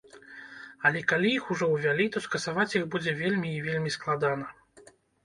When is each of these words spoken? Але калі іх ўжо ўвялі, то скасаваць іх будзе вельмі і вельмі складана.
Але 0.89 1.01
калі 1.11 1.29
іх 1.39 1.49
ўжо 1.55 1.65
ўвялі, 1.73 2.07
то 2.15 2.21
скасаваць 2.27 2.65
іх 2.79 2.87
будзе 2.97 3.13
вельмі 3.21 3.53
і 3.59 3.61
вельмі 3.67 3.93
складана. 3.97 4.47